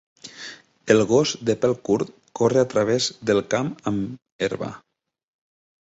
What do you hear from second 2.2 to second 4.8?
corre a través del camp amb herba.